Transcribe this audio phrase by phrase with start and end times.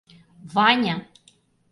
[0.53, 0.95] Ваня!